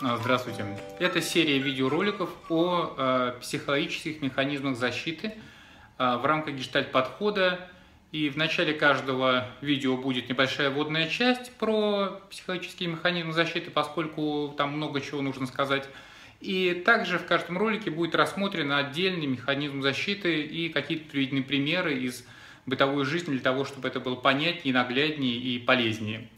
[0.00, 0.64] А, здравствуйте.
[1.00, 5.34] Это серия видеороликов о э, психологических механизмах защиты
[5.98, 7.68] э, в рамках гештальт-подхода.
[8.12, 14.76] И в начале каждого видео будет небольшая вводная часть про психологические механизмы защиты, поскольку там
[14.76, 15.88] много чего нужно сказать.
[16.40, 22.24] И также в каждом ролике будет рассмотрен отдельный механизм защиты и какие-то приведены примеры из
[22.66, 26.28] бытовой жизни для того, чтобы это было понятнее, нагляднее и полезнее.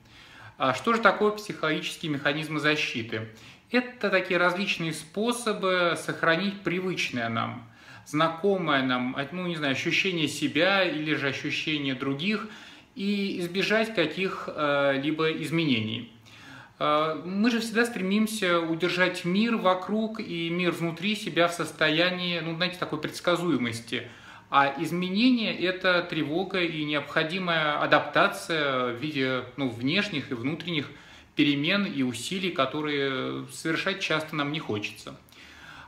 [0.63, 3.29] А что же такое психологические механизмы защиты?
[3.71, 7.67] Это такие различные способы сохранить привычное нам,
[8.05, 12.46] знакомое нам, ну не знаю, ощущение себя или же ощущение других
[12.95, 16.13] и избежать каких-либо изменений.
[16.79, 22.54] А, мы же всегда стремимся удержать мир вокруг и мир внутри себя в состоянии, ну,
[22.57, 24.09] знаете, такой предсказуемости–
[24.50, 30.90] а изменение– это тревога и необходимая адаптация в виде ну, внешних и внутренних
[31.36, 35.15] перемен и усилий, которые совершать часто нам не хочется.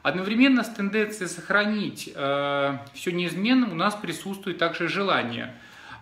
[0.05, 5.55] Одновременно с тенденцией сохранить э, все неизменным у нас присутствует также желание.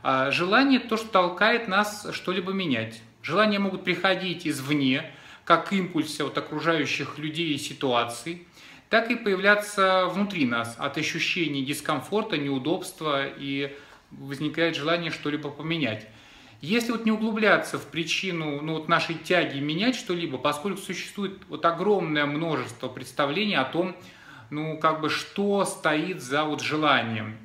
[0.03, 3.01] А желание– то, что толкает нас что-либо менять.
[3.23, 5.11] Желания могут приходить извне,
[5.45, 8.47] как импульсы от окружающих людей и ситуаций–
[8.91, 13.75] так и появляться внутри нас от ощущений дискомфорта, неудобства и
[14.11, 16.07] возникает желание что-либо поменять.
[16.61, 21.65] Если вот не углубляться в причину ну, вот нашей тяги менять что-либо, поскольку существует вот
[21.65, 23.97] огромное множество представлений о том,
[24.51, 27.39] ну, как бы, что стоит за вот желанием,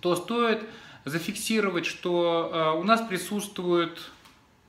[0.00, 0.64] то стоит
[1.04, 4.10] зафиксировать, что э, у нас присутствуют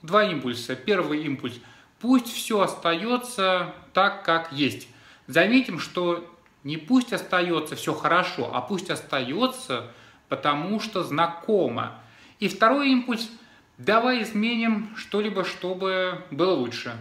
[0.03, 0.75] два импульса.
[0.75, 1.59] Первый импульс–
[2.02, 4.88] пусть все остается так, как есть.
[5.28, 6.28] Заметим, что
[6.64, 9.92] не пусть остается все хорошо, а пусть остается,
[10.30, 12.00] потому что знакомо.
[12.40, 13.30] И второй импульс–
[13.86, 16.96] давай изменим что-либо, чтобы было лучше.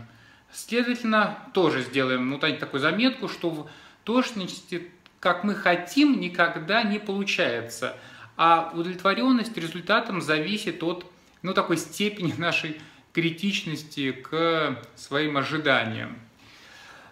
[0.53, 3.71] Следовательно, тоже сделаем ну, такую заметку, что в
[4.05, 7.97] точности, как мы хотим, никогда не получается.
[8.37, 11.07] А удовлетворенность результатом зависит от
[11.43, 12.81] ну, такой степени нашей
[13.13, 16.19] критичности к своим ожиданиям.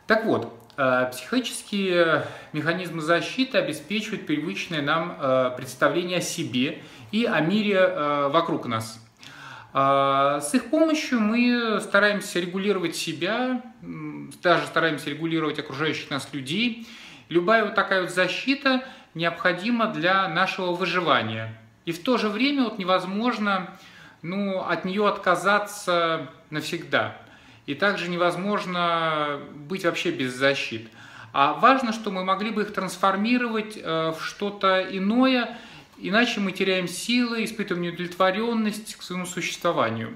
[0.06, 6.80] Так вот, Э, психологические механизмы защиты обеспечивают привычное нам э, представление о себе
[7.10, 9.04] и о мире э, вокруг нас.
[9.70, 13.62] С их помощью мы стараемся регулировать себя,
[14.42, 16.88] даже стараемся регулировать окружающих нас людей.
[17.28, 21.54] Любая вот такая вот защита необходима для нашего выживания.
[21.84, 23.78] И в то же время вот невозможно
[24.22, 27.14] ну, от нее отказаться навсегда
[27.68, 30.88] и также невозможно быть вообще без защит.
[31.34, 35.58] А важно, что мы могли бы их трансформировать э, в что-то иное,
[35.98, 40.14] иначе мы теряем силы, испытываем неудовлетворенность к своему существованию.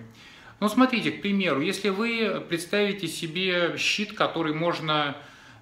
[0.60, 5.14] Ну, смотрите, к примеру, если вы представите себе щит, который можно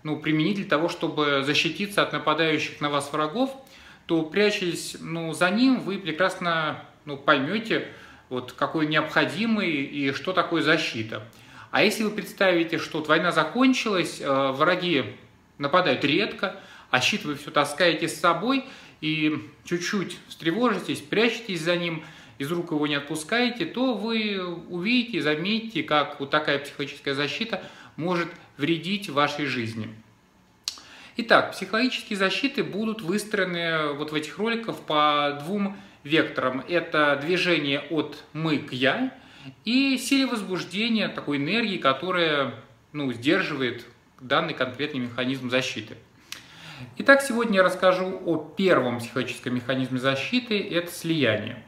[0.05, 3.51] ну, применить для того, чтобы защититься от нападающих на вас врагов,
[4.07, 7.89] то прячась ну, за ним, вы прекрасно ну, поймете,
[8.29, 11.27] вот, какой необходимый и что такое защита.
[11.71, 15.05] А если вы представите, что война закончилась, э, враги
[15.59, 16.57] нападают редко,
[16.91, 18.65] а щит вы все таскаете с собой
[19.01, 22.03] и чуть-чуть встревожитесь, прячетесь за ним,
[22.39, 27.63] из рук его не отпускаете, то вы увидите, заметите, как вот такая психологическая защита
[27.97, 29.95] может вредить вашей жизни.
[31.19, 36.65] Итак, психологические защиты будут выстроены вот в этих роликах по двум векторам.
[36.67, 39.13] Это движение от «мы» к «я»,
[39.65, 42.55] и силе возбуждения, такой энергии, которая
[42.93, 43.87] ну, сдерживает
[44.21, 45.97] данный конкретный механизм защиты.
[46.99, 51.63] Итак, сегодня я расскажу о первом психологическом механизме защиты– это слияние.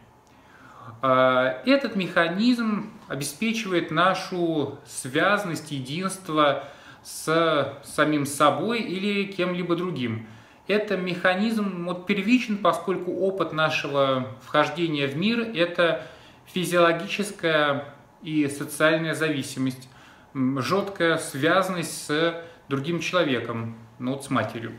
[1.02, 6.64] А, этот механизм обеспечивает нашу связность, единство
[7.02, 10.26] с самим собой или кем-либо другим.
[10.68, 16.06] Это механизм вот, первичен, поскольку опыт нашего вхождения в мир– это
[16.46, 19.88] физиологическая и социальная зависимость,
[20.34, 24.72] жесткая связанность с другим человеком, ну вот с матерью.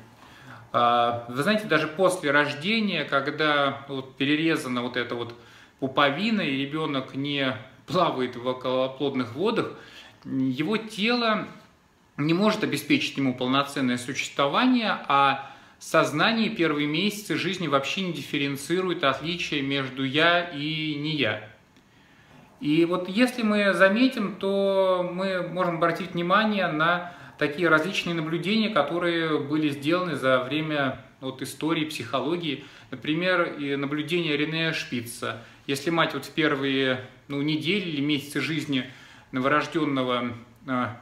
[0.72, 5.36] А, вы знаете, даже после рождения, когда вот перерезана вот эта вот
[5.80, 7.56] пуповина, и ребенок не
[7.86, 9.74] плавает в околоплодных водах,
[10.26, 11.48] его тело
[12.18, 19.62] не может обеспечить ему полноценное существование, а сознание первые месяцы жизни вообще не дифференцирует отличия
[19.62, 21.53] между «я» и «не я».
[22.64, 29.38] И вот если мы заметим, то мы можем обратить внимание на такие различные наблюдения, которые
[29.38, 32.64] были сделаны за время вот, истории, психологии.
[32.90, 35.42] Например, наблюдение Рене Шпица.
[35.68, 38.86] Если мать вот в первые ну, недели или месяцы жизни
[39.34, 40.32] новорожденного
[40.66, 41.02] а,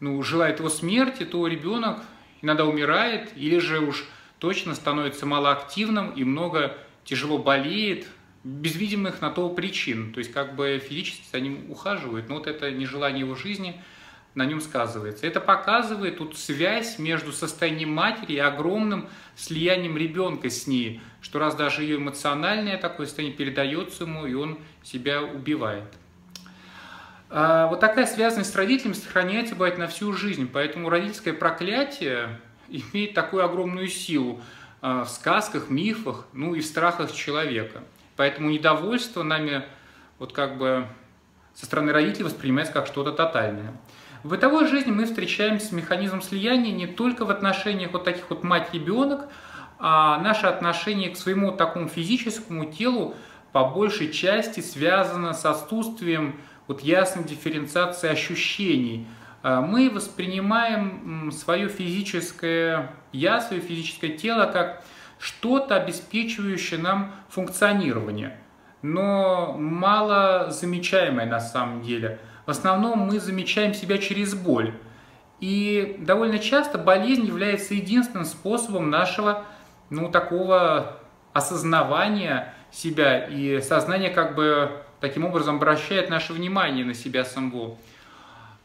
[0.00, 1.98] ну, желает его смерти, то ребенок
[2.40, 4.06] иногда умирает или же уж
[4.38, 8.06] точно становится малоактивным и много тяжело болеет,
[8.46, 10.12] без видимых на то причин.
[10.12, 13.82] То есть как бы физически за ним ухаживают, но вот это нежелание его жизни
[14.36, 15.26] на нем сказывается.
[15.26, 21.56] Это показывает тут связь между состоянием матери и огромным слиянием ребенка с ней, что раз
[21.56, 25.92] даже ее эмоциональное такое состояние передается ему, и он себя убивает.
[27.28, 30.48] А вот такая связанность с родителями сохраняется, бывает, на всю жизнь.
[30.52, 34.40] Поэтому родительское проклятие имеет такую огромную силу
[34.82, 37.82] а, в сказках, мифах, ну и в страхах человека.
[38.16, 39.64] Поэтому недовольство нами
[40.18, 40.86] вот как бы
[41.54, 43.72] со стороны родителей воспринимается как что-то тотальное.
[44.22, 48.42] В бытовой жизни мы встречаемся с механизмом слияния не только в отношениях вот таких вот
[48.42, 49.28] мать-ребенок,
[49.78, 53.14] а наше отношение к своему такому физическому телу
[53.52, 59.06] по большей части связано с отсутствием вот ясной дифференциации ощущений.
[59.42, 64.82] А, мы воспринимаем свое физическое я, свое физическое тело как
[65.18, 68.38] что-то, обеспечивающее нам функционирование,
[68.82, 72.18] но мало замечаемое на самом деле.
[72.44, 74.72] В основном мы замечаем себя через боль.
[75.40, 79.44] И довольно часто болезнь является единственным способом нашего
[79.90, 80.98] ну, такого
[81.32, 84.70] осознавания себя и сознание как бы
[85.00, 87.76] таким образом обращает наше внимание на себя самого.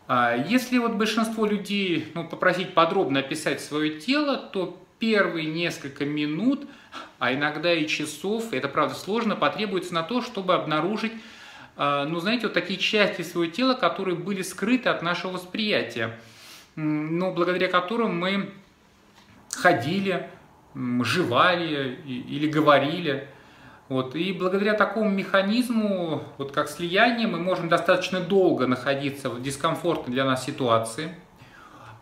[0.07, 6.67] А если вот большинство людей ну, попросить подробно описать свое тело, то первые несколько минут,
[7.17, 11.11] а иногда и часов, это правда сложно, потребуется на то, чтобы обнаружить,
[11.75, 16.19] а, ну знаете, вот такие части своего тела, которые были скрыты от нашего восприятия,
[16.75, 18.51] но благодаря которым мы
[19.51, 20.29] ходили,
[20.75, 23.27] жевали или говорили.
[23.89, 24.15] Вот.
[24.15, 30.23] И благодаря такому механизму, вот как слияние, мы можем достаточно долго находиться в дискомфортной для
[30.23, 31.13] нас ситуации,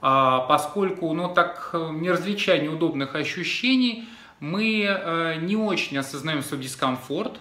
[0.01, 4.07] поскольку ну, так, не различая неудобных ощущений,
[4.39, 7.37] мы э, не очень осознаем свой дискомфорт.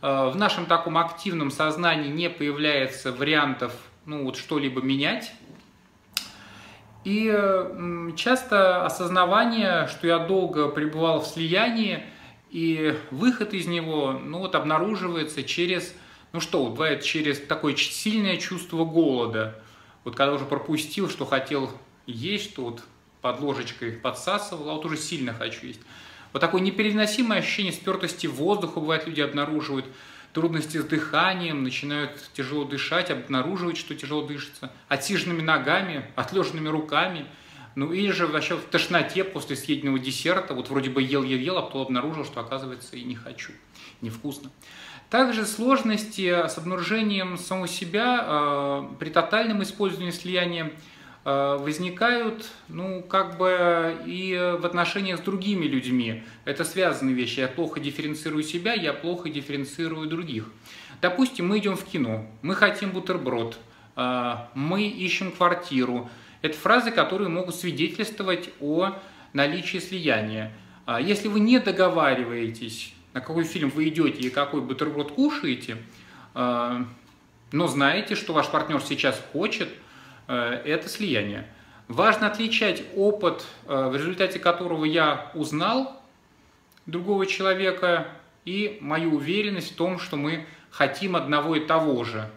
[0.00, 3.72] Э, в нашем таком активном сознании не появляется вариантов
[4.06, 5.32] ну, вот, что-либо менять.
[7.04, 7.32] И
[8.16, 12.04] часто осознавание, что я долго пребывал в слиянии,
[12.50, 15.94] и выход из него, ну вот обнаруживается через,
[16.32, 19.62] ну что, бывает через такое сильное чувство голода.
[20.04, 21.70] Вот когда уже пропустил, что хотел
[22.08, 22.82] есть, вот
[23.20, 25.80] под ложечкой подсасывал, а вот уже сильно хочу есть.
[26.32, 29.86] Вот такое непереносимое ощущение спертости воздуха, бывает, люди обнаруживают
[30.32, 37.26] трудности с дыханием, начинают тяжело дышать, обнаруживать, что тяжело дышится, отсиженными ногами, отлеженными руками,
[37.74, 41.82] ну или же вообще в тошноте после съеденного десерта, вот вроде бы ел-ел-ел, а потом
[41.82, 43.52] обнаружил, что оказывается и не хочу,
[44.00, 44.50] невкусно.
[45.10, 50.72] Также сложности с обнаружением самого себя э, при тотальном использовании слияния
[51.24, 56.22] возникают, ну, как бы и в отношениях с другими людьми.
[56.46, 57.40] Это связанные вещи.
[57.40, 60.50] Я плохо дифференцирую себя, я плохо дифференцирую других.
[61.00, 63.56] Допустим, мы идем в кино, мы хотим бутерброд,
[63.96, 66.10] э, мы ищем квартиру.
[66.42, 68.94] Это фразы, которые могут свидетельствовать о
[69.32, 70.52] наличии слияния.
[70.86, 75.76] А если вы не договариваетесь, на какой фильм вы идете и какой бутерброд кушаете,
[76.34, 76.84] э,
[77.52, 79.72] но знаете, что ваш партнер сейчас хочет, э,
[80.28, 81.48] это слияние.
[81.88, 86.00] Важно отличать опыт, в результате которого я узнал
[86.86, 88.06] другого человека,
[88.48, 92.30] и мою уверенность в том, что мы хотим одного и того же.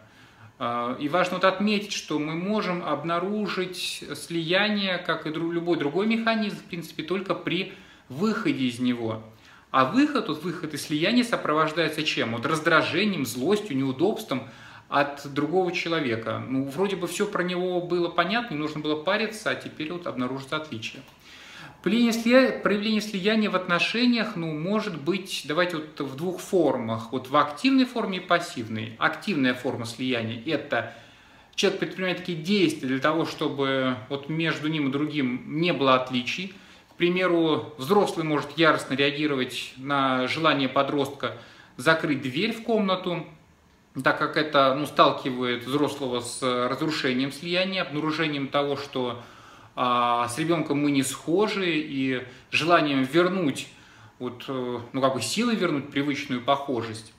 [0.60, 6.58] А, и важно вот отметить, что мы можем обнаружить слияние, как и любой другой механизм,
[6.58, 7.74] в принципе, только при
[8.10, 9.24] выходе из него.
[9.72, 12.34] А выход, вот выход из слияния сопровождается чем?
[12.34, 14.50] Вот раздражением, злостью, неудобством
[14.92, 16.44] от другого человека.
[16.46, 20.06] Ну, вроде бы все про него было понятно, не нужно было париться, а теперь вот
[20.06, 21.02] обнаружится отличие.
[21.82, 27.14] Проявление слияния, в отношениях ну, может быть, давайте вот в двух формах.
[27.14, 28.96] Вот в активной форме и пассивной.
[29.00, 30.94] Активная форма слияния– это
[31.56, 36.54] человек предпринимает такие действия для того, чтобы вот между ним и другим не было отличий.
[36.90, 41.38] К примеру, взрослый может яростно реагировать на желание подростка
[41.78, 43.26] закрыть дверь в комнату,
[44.04, 49.22] так как это ну, сталкивает взрослого с разрушением слияния, обнаружением того, что
[49.76, 53.68] а с ребенком мы не схожи, и желанием вернуть,
[54.20, 57.14] вот, э, ну как бы силой вернуть привычную похожесть.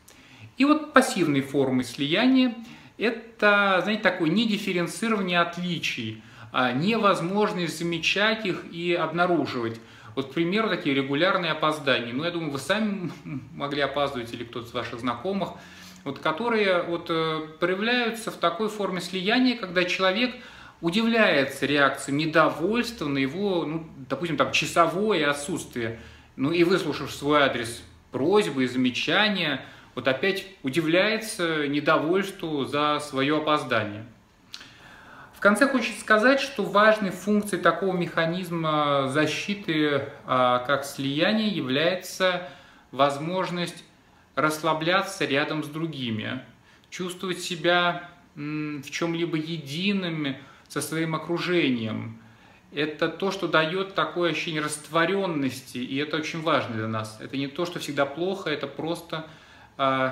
[0.58, 2.54] И вот пассивные формы слияния–
[2.98, 9.80] это, знаете, такое недифференцирование отличий, а невозможность замечать их и обнаруживать.
[10.14, 12.12] Вот, к примеру, такие регулярные опоздания.
[12.12, 13.10] Ну, я думаю, вы сами
[13.54, 15.54] могли опаздывать или кто-то из ваших знакомых,
[16.04, 20.34] вот, которые вот, э, проявляются в такой форме слияния, когда человек
[20.80, 26.00] удивляется реакции недовольства на его, ну, допустим, там, часовое отсутствие.
[26.36, 34.04] Ну и выслушав свой адрес просьбы и замечания, вот опять удивляется недовольству за свое опоздание.
[35.36, 42.48] В конце хочется сказать, что важной функцией такого механизма защиты, а, как слияние, является
[42.92, 43.84] возможность
[44.34, 46.44] расслабляться рядом с другими,
[46.90, 50.36] чувствовать себя в чем-либо единым
[50.68, 52.18] со своим окружением.
[52.74, 57.18] Это то, что дает такое ощущение растворенности, и это очень важно для нас.
[57.20, 59.26] Это не то, что всегда плохо, это просто
[59.76, 60.10] э,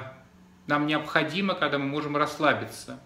[0.66, 3.00] нам необходимо, когда мы можем расслабиться.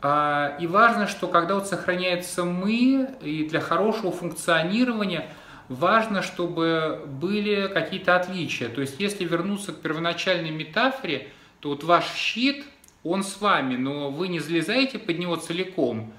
[0.00, 5.28] Э, и важно, что когда вот сохраняется мы, и для хорошего функционирования
[5.68, 8.68] важно, чтобы были какие-то отличия.
[8.68, 11.28] То есть, если вернуться к первоначальной метафоре,
[11.60, 12.64] то вот ваш щит–
[13.06, 16.12] он с вами, но вы не залезаете под него целиком,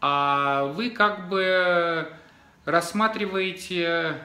[0.00, 2.08] а вы как бы
[2.64, 4.18] рассматриваете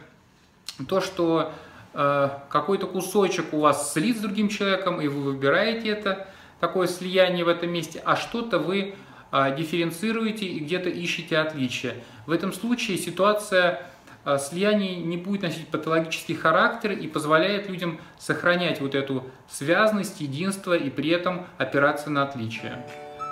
[0.87, 1.51] то, что
[1.93, 6.27] э, какой-то кусочек у вас слит с другим человеком, и вы выбираете это,
[6.59, 8.95] такое слияние в этом месте, а что-то вы
[9.31, 11.95] э, дифференцируете и где-то ищете отличия.
[12.25, 13.91] В этом случае ситуация
[14.37, 20.89] слияние не будет носить патологический характер и позволяет людям сохранять вот эту связность, единство и
[20.89, 22.85] при этом опираться на отличия.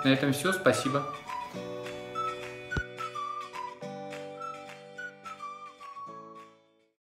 [0.04, 0.52] На этом все.
[0.52, 1.04] Спасибо.